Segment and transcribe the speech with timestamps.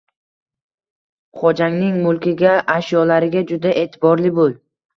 [1.41, 4.61] Xojangning mulkiga, ashyolariga juda e’tiborli bo‘l.